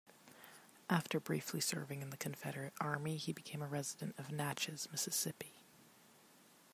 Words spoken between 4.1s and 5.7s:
of Natchez, Mississippi.